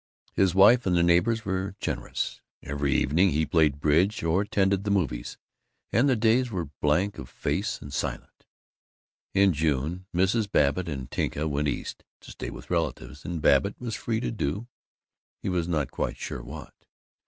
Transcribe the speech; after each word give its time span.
His 0.33 0.55
wife 0.55 0.87
and 0.87 0.97
the 0.97 1.03
neighbors 1.03 1.45
were 1.45 1.75
generous. 1.79 2.41
Every 2.63 2.91
evening 2.95 3.29
he 3.29 3.45
played 3.45 3.79
bridge 3.79 4.23
or 4.23 4.41
attended 4.41 4.83
the 4.83 4.89
movies, 4.89 5.37
and 5.91 6.09
the 6.09 6.15
days 6.15 6.49
were 6.49 6.71
blank 6.81 7.19
of 7.19 7.29
face 7.29 7.79
and 7.79 7.93
silent. 7.93 8.47
In 9.35 9.53
June, 9.53 10.07
Mrs. 10.11 10.51
Babbitt 10.51 10.89
and 10.89 11.11
Tinka 11.11 11.47
went 11.47 11.67
East, 11.67 12.03
to 12.21 12.31
stay 12.31 12.49
with 12.49 12.71
relatives, 12.71 13.23
and 13.25 13.43
Babbitt 13.43 13.79
was 13.79 13.93
free 13.95 14.19
to 14.21 14.31
do 14.31 14.65
he 15.43 15.49
was 15.49 15.67
not 15.67 15.91
quite 15.91 16.17
sure 16.17 16.41
what. 16.41 16.73